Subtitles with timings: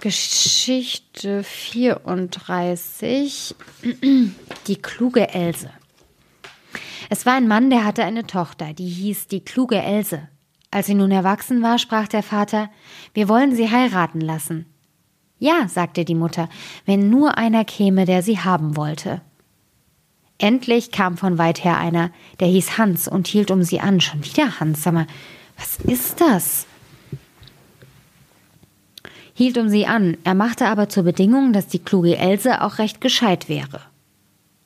[0.00, 3.54] Geschichte 34.
[4.66, 5.70] Die kluge Else.
[7.08, 10.28] Es war ein Mann, der hatte eine Tochter, die hieß die kluge Else.
[10.70, 12.68] Als sie nun erwachsen war, sprach der Vater,
[13.14, 14.66] wir wollen sie heiraten lassen.
[15.38, 16.50] Ja, sagte die Mutter,
[16.84, 19.22] wenn nur einer käme, der sie haben wollte.
[20.38, 22.10] Endlich kam von weit her einer,
[22.40, 24.02] der hieß Hans und hielt um sie an.
[24.02, 25.06] Schon wieder Hans, sag mal,
[25.56, 26.66] was ist das?
[29.36, 33.02] Hielt um sie an, er machte aber zur Bedingung, dass die kluge Else auch recht
[33.02, 33.82] gescheit wäre.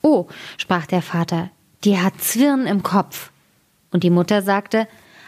[0.01, 0.29] Oh,
[0.59, 1.51] sprach der Vater,
[1.83, 3.33] die hat Zwirn im Kopf.
[3.91, 4.87] Und die Mutter sagte,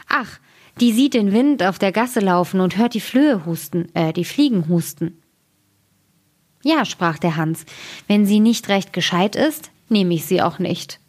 [0.09, 0.39] ach,
[0.81, 4.25] die sieht den Wind auf der Gasse laufen und hört die Flöhe husten, äh, die
[4.25, 5.21] Fliegen husten.
[6.63, 7.67] Ja, sprach der Hans,
[8.07, 11.01] wenn sie nicht recht gescheit ist, nehme ich sie auch nicht.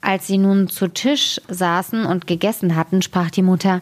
[0.00, 3.80] Als sie nun zu Tisch saßen und gegessen hatten, sprach die Mutter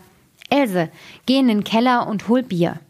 [0.50, 0.90] Else,
[1.26, 2.80] geh in den Keller und hol Bier.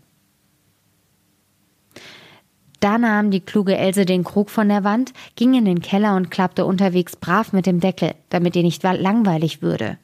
[2.80, 6.30] Da nahm die kluge Else den Krug von der Wand, ging in den Keller und
[6.30, 9.98] klappte unterwegs brav mit dem Deckel, damit ihr nicht langweilig würde.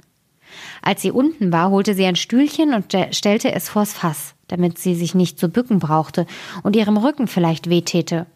[0.82, 4.94] Als sie unten war, holte sie ein Stühlchen und stellte es vors Fass, damit sie
[4.94, 6.26] sich nicht zu bücken brauchte
[6.62, 8.26] und ihrem Rücken vielleicht wehtäte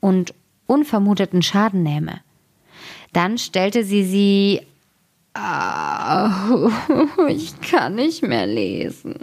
[0.00, 0.34] und
[0.66, 2.20] unvermuteten Schaden nähme.
[3.12, 4.60] Dann stellte sie sie
[5.38, 6.70] Ah,
[7.28, 9.14] ich kann nicht mehr lesen.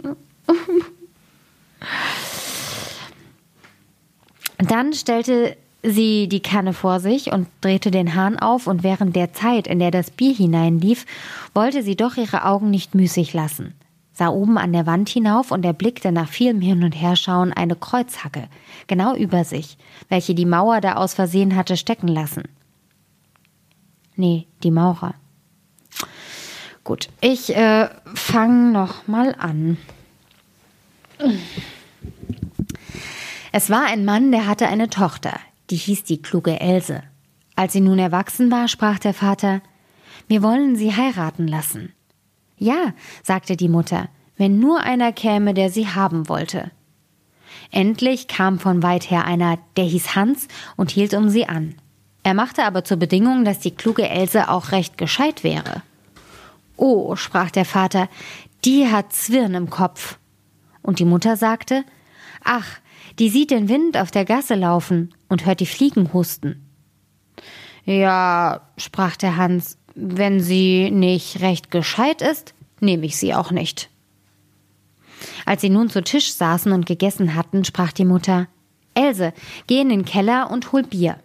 [4.58, 9.32] Dann stellte sie die Kanne vor sich und drehte den Hahn auf, und während der
[9.32, 11.04] Zeit, in der das Bier hineinlief,
[11.52, 13.74] wollte sie doch ihre Augen nicht müßig lassen,
[14.12, 18.48] sah oben an der Wand hinauf und erblickte nach vielem Hin und Herschauen eine Kreuzhacke,
[18.86, 19.76] genau über sich,
[20.08, 22.44] welche die Mauer da aus Versehen hatte stecken lassen.
[24.14, 25.14] Nee, die Maurer.
[26.84, 29.78] Gut, ich äh, fange noch mal an.
[33.52, 35.40] Es war ein Mann, der hatte eine Tochter,
[35.70, 37.02] die hieß die kluge Else.
[37.56, 39.62] Als sie nun erwachsen war, sprach der Vater,
[40.28, 41.94] wir wollen sie heiraten lassen.
[42.58, 42.92] Ja,
[43.22, 46.70] sagte die Mutter, wenn nur einer käme, der sie haben wollte.
[47.70, 51.76] Endlich kam von weit her einer, der hieß Hans und hielt um sie an.
[52.24, 55.82] Er machte aber zur Bedingung, dass die kluge Else auch recht gescheit wäre.
[56.76, 58.08] Oh, sprach der Vater,
[58.64, 60.18] die hat Zwirn im Kopf.
[60.82, 61.84] Und die Mutter sagte,
[62.42, 62.66] ach,
[63.18, 66.68] die sieht den Wind auf der Gasse laufen und hört die Fliegen husten.
[67.84, 73.90] Ja, sprach der Hans, wenn sie nicht recht gescheit ist, nehme ich sie auch nicht.
[75.46, 78.48] Als sie nun zu Tisch saßen und gegessen hatten, sprach die Mutter,
[78.94, 79.32] Else,
[79.66, 81.18] geh in den Keller und hol Bier.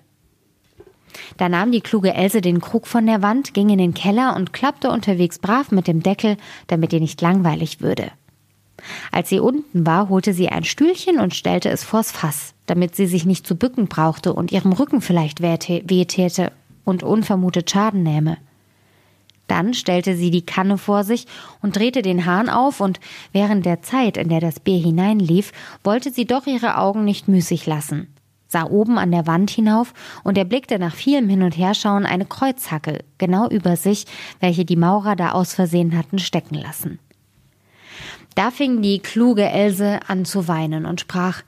[1.38, 4.54] Da nahm die kluge Else den Krug von der Wand, ging in den Keller und
[4.54, 6.38] klappte unterwegs brav mit dem Deckel,
[6.68, 8.12] damit ihr nicht langweilig würde.
[9.12, 13.08] Als sie unten war, holte sie ein Stühlchen und stellte es vors Fass, damit sie
[13.08, 16.52] sich nicht zu bücken brauchte und ihrem Rücken vielleicht wehtäte
[16.86, 18.38] und unvermutet Schaden nähme.
[19.48, 21.26] Dann stellte sie die Kanne vor sich
[21.62, 23.00] und drehte den Hahn auf, und
[23.34, 25.52] während der Zeit, in der das Bier hineinlief,
[25.84, 28.08] wollte sie doch ihre Augen nicht müßig lassen
[28.50, 29.94] sah oben an der Wand hinauf
[30.24, 34.06] und erblickte nach vielem Hin- und Herschauen eine Kreuzhacke genau über sich,
[34.42, 37.00] welche die Maurer da aus Versehen hatten stecken lassen.
[38.36, 41.44] Da fing die kluge Else an zu weinen und sprach,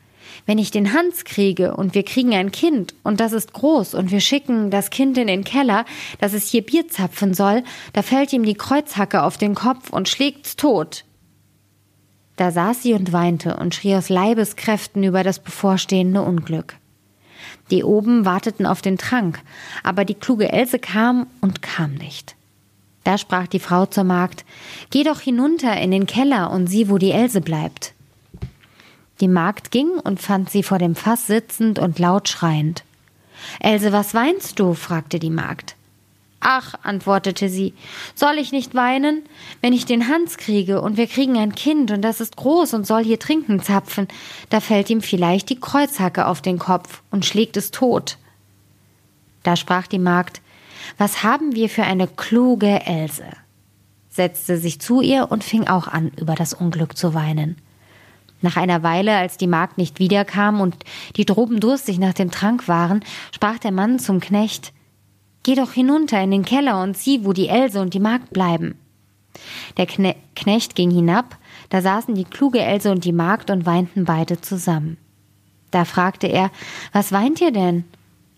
[0.46, 4.12] wenn ich den Hans kriege und wir kriegen ein Kind und das ist groß und
[4.12, 5.86] wir schicken das Kind in den Keller,
[6.20, 7.64] dass es hier Bier zapfen soll,
[7.94, 11.06] da fällt ihm die Kreuzhacke auf den Kopf und schlägt's tot.
[12.38, 16.76] Da saß sie und weinte und schrie aus Leibeskräften über das bevorstehende Unglück.
[17.69, 19.40] Die oben warteten auf den Trank,
[19.84, 22.35] aber die kluge Else kam und kam nicht.
[23.03, 24.46] Da sprach die Frau zur Magd,
[24.90, 27.94] Geh doch hinunter in den Keller und sieh, wo die Else bleibt.
[29.22, 32.84] Die Magd ging und fand sie vor dem Fass sitzend und laut schreiend.
[33.59, 34.73] Else, was weinst du?
[34.73, 35.75] fragte die Magd.
[36.44, 37.75] Ach, antwortete sie,
[38.16, 39.22] soll ich nicht weinen?
[39.62, 42.88] Wenn ich den Hans kriege und wir kriegen ein Kind und das ist groß und
[42.88, 44.08] soll hier trinken zapfen,
[44.49, 48.17] da fällt ihm vielleicht die Kreuzhacke auf den Kopf und schlägt es tot.
[49.43, 50.41] Da sprach die Magd,
[50.97, 53.26] was haben wir für eine kluge Else?
[54.09, 57.55] setzte sich zu ihr und fing auch an, über das Unglück zu weinen.
[58.41, 60.76] Nach einer Weile, als die Magd nicht wiederkam und
[61.16, 64.73] die droben durstig nach dem Trank waren, sprach der Mann zum Knecht,
[65.43, 68.78] Geh doch hinunter in den Keller und sieh, wo die Else und die Magd bleiben.
[69.78, 71.38] Der Kne Knecht ging hinab,
[71.70, 74.97] da saßen die kluge Else und die Magd und weinten beide zusammen.
[75.72, 76.52] Da fragte er,
[76.91, 77.85] was weint ihr denn?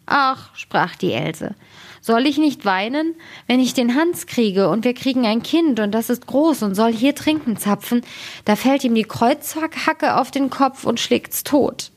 [0.06, 1.56] Ach, sprach die Else,
[2.02, 3.16] soll ich nicht weinen,
[3.48, 6.76] wenn ich den Hans kriege und wir kriegen ein Kind und das ist groß und
[6.76, 8.02] soll hier trinken zapfen,
[8.46, 11.92] da fällt ihm die Kreuzhacke auf den Kopf und schlägt's tot.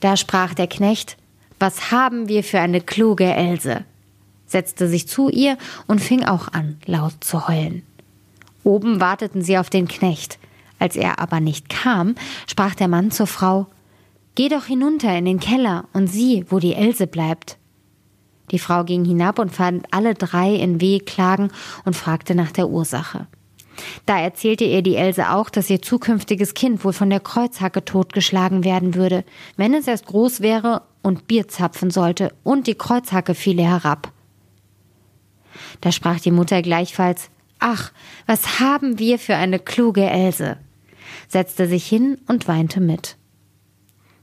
[0.00, 1.16] Da sprach der Knecht,
[1.64, 3.86] was haben wir für eine kluge Else,
[4.44, 5.56] setzte sich zu ihr
[5.86, 7.82] und fing auch an, laut zu heulen.
[8.64, 10.38] Oben warteten sie auf den Knecht.
[10.78, 12.16] Als er aber nicht kam,
[12.46, 13.66] sprach der Mann zur Frau,
[14.34, 17.56] Geh doch hinunter in den Keller und sieh, wo die Else bleibt.
[18.50, 21.50] Die Frau ging hinab und fand alle drei in Wehklagen
[21.86, 23.26] und fragte nach der Ursache.
[24.06, 28.64] Da erzählte ihr die Else auch, dass ihr zukünftiges Kind wohl von der Kreuzhacke totgeschlagen
[28.64, 29.24] werden würde,
[29.56, 34.12] wenn es erst groß wäre und Bier zapfen sollte, und die Kreuzhacke fiele herab.
[35.80, 37.92] Da sprach die Mutter gleichfalls Ach,
[38.26, 40.58] was haben wir für eine kluge Else,
[41.28, 43.16] setzte sich hin und weinte mit.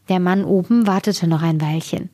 [0.09, 2.09] Der Mann oben wartete noch ein Weilchen.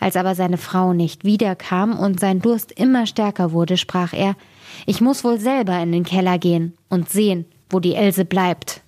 [0.00, 4.36] Als aber seine Frau nicht wiederkam und sein Durst immer stärker wurde, sprach er
[4.86, 8.82] Ich muss wohl selber in den Keller gehen und sehen, wo die Else bleibt.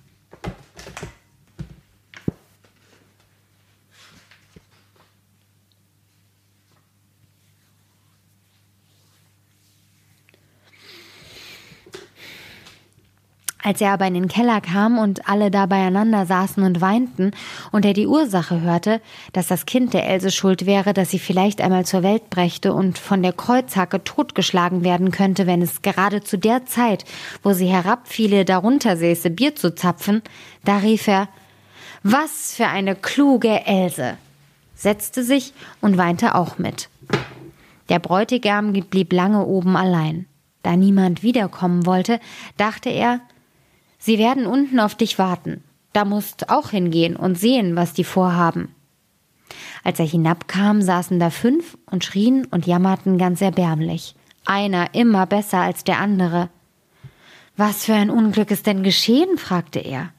[13.63, 17.31] Als er aber in den Keller kam und alle da beieinander saßen und weinten
[17.71, 19.01] und er die Ursache hörte,
[19.33, 22.97] dass das Kind der Else schuld wäre, dass sie vielleicht einmal zur Welt brächte und
[22.97, 27.05] von der Kreuzhacke totgeschlagen werden könnte, wenn es gerade zu der Zeit,
[27.43, 30.23] wo sie herabfiele, darunter säße, Bier zu zapfen,
[30.65, 31.27] da rief er,
[32.03, 34.17] was für eine kluge Else!
[34.73, 36.89] setzte sich und weinte auch mit.
[37.89, 40.25] Der Bräutigam blieb lange oben allein.
[40.63, 42.19] Da niemand wiederkommen wollte,
[42.57, 43.19] dachte er,
[44.03, 45.63] Sie werden unten auf dich warten.
[45.93, 48.73] Da musst auch hingehen und sehen, was die vorhaben.
[49.83, 54.15] Als er hinabkam, saßen da fünf und schrien und jammerten ganz erbärmlich.
[54.43, 56.49] Einer immer besser als der andere.
[57.55, 59.37] Was für ein Unglück ist denn geschehen?
[59.37, 60.09] fragte er.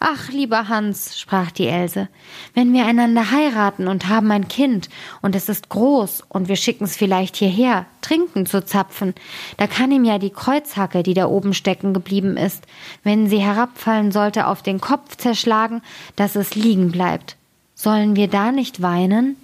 [0.00, 2.08] Ach, lieber Hans, sprach die Else,
[2.54, 4.88] wenn wir einander heiraten und haben ein Kind,
[5.22, 9.14] und es ist groß, und wir schicken's vielleicht hierher, trinken zu zapfen,
[9.56, 12.64] da kann ihm ja die Kreuzhacke, die da oben stecken geblieben ist,
[13.02, 15.82] wenn sie herabfallen sollte, auf den Kopf zerschlagen,
[16.14, 17.36] dass es liegen bleibt.
[17.74, 19.36] Sollen wir da nicht weinen?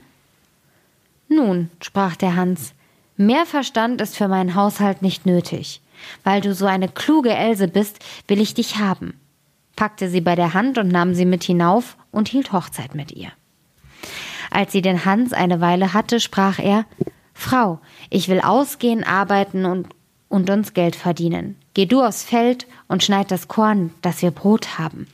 [1.28, 2.75] Nun, sprach der Hans,
[3.16, 5.81] mehr Verstand ist für meinen Haushalt nicht nötig.
[6.22, 7.98] Weil du so eine kluge Else bist,
[8.28, 9.19] will ich dich haben
[9.76, 13.31] packte sie bei der Hand und nahm sie mit hinauf und hielt Hochzeit mit ihr.
[14.50, 16.85] Als sie den Hans eine Weile hatte, sprach er
[17.32, 17.81] Frau,
[18.11, 19.88] ich will ausgehen, arbeiten und,
[20.29, 21.56] und uns Geld verdienen.
[21.75, 25.09] Geh du aufs Feld und schneid das Korn, dass wir Brot haben.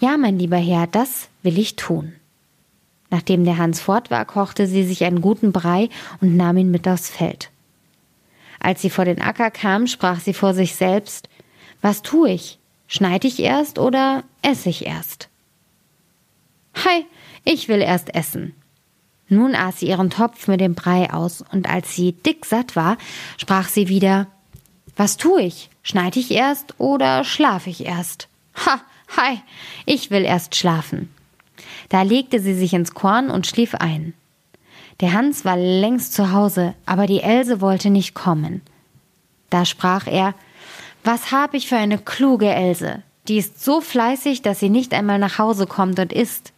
[0.00, 2.14] Ja, mein lieber Herr, das will ich tun.
[3.10, 5.88] Nachdem der Hans fort war, kochte sie sich einen guten Brei
[6.20, 7.50] und nahm ihn mit aufs Feld.
[8.60, 11.28] Als sie vor den Acker kam, sprach sie vor sich selbst
[11.80, 12.58] Was tu ich?
[12.90, 15.28] Schneide ich erst oder esse ich erst?
[16.74, 17.04] Hi,
[17.44, 18.54] ich will erst essen.
[19.28, 22.96] Nun aß sie ihren Topf mit dem Brei aus, und als sie dick satt war,
[23.36, 24.26] sprach sie wieder
[24.96, 25.68] Was tu ich?
[25.82, 28.28] Schneide ich erst oder schlafe ich erst?
[28.56, 28.80] Ha,
[29.16, 29.38] hi,
[29.84, 31.12] ich will erst schlafen.
[31.90, 34.14] Da legte sie sich ins Korn und schlief ein.
[35.00, 38.62] Der Hans war längst zu Hause, aber die Else wollte nicht kommen.
[39.50, 40.34] Da sprach er
[41.04, 43.02] was habe ich für eine kluge Else?
[43.28, 46.52] Die ist so fleißig, dass sie nicht einmal nach Hause kommt und isst.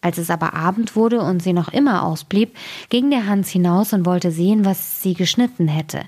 [0.00, 2.56] Als es aber Abend wurde und sie noch immer ausblieb,
[2.88, 6.02] ging der Hans hinaus und wollte sehen, was sie geschnitten hätte.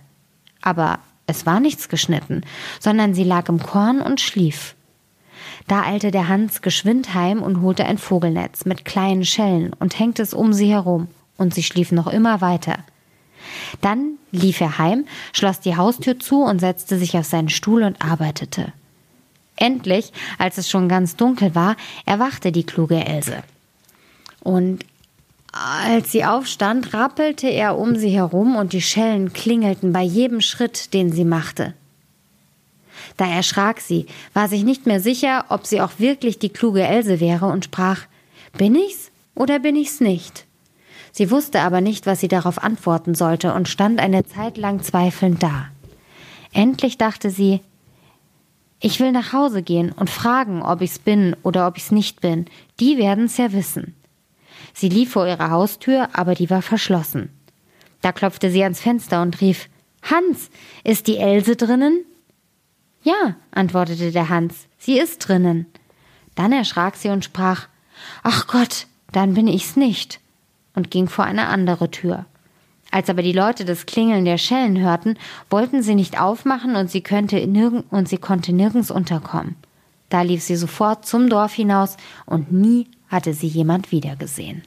[0.63, 2.43] Aber es war nichts geschnitten,
[2.79, 4.75] sondern sie lag im Korn und schlief.
[5.67, 10.23] Da eilte der Hans geschwind heim und holte ein Vogelnetz mit kleinen Schellen und hängte
[10.23, 12.79] es um sie herum, und sie schlief noch immer weiter.
[13.81, 18.03] Dann lief er heim, schloss die Haustür zu und setzte sich auf seinen Stuhl und
[18.05, 18.73] arbeitete.
[19.57, 23.43] Endlich, als es schon ganz dunkel war, erwachte die kluge Else.
[24.41, 24.85] Und
[25.53, 30.95] als sie aufstand, rappelte er um sie herum und die Schellen klingelten bei jedem Schritt,
[30.95, 31.75] den sie machte.
[33.17, 37.21] Da erschrak sie, war sich nicht mehr sicher, ob sie auch wirklich die kluge Else
[37.21, 38.03] wäre und sprach
[38.57, 40.47] Bin ich's oder bin ich's nicht?
[41.13, 45.43] Sie wusste aber nicht, was sie darauf antworten sollte und stand eine Zeit lang zweifelnd
[45.43, 45.67] da.
[46.53, 47.61] Endlich dachte sie,
[48.81, 52.47] ich will nach Hause gehen und fragen, ob ich's bin oder ob ich's nicht bin.
[52.81, 53.95] Die werden's ja wissen.
[54.73, 57.31] Sie lief vor ihrer Haustür, aber die war verschlossen.
[58.01, 59.69] Da klopfte sie ans Fenster und rief,
[60.03, 60.51] Hans,
[60.83, 62.05] ist die Else drinnen?
[63.03, 65.67] Ja, antwortete der Hans, sie ist drinnen.
[66.35, 67.69] Dann erschrak sie und sprach,
[68.23, 70.21] Ach Gott, dann bin ich's nicht,
[70.81, 72.25] und ging vor eine andere Tür.
[72.91, 75.19] Als aber die Leute das Klingeln der Schellen hörten,
[75.51, 77.05] wollten sie nicht aufmachen und sie,
[77.91, 79.57] und sie konnte nirgends unterkommen.
[80.09, 84.63] Da lief sie sofort zum Dorf hinaus und nie hatte sie jemand wiedergesehen.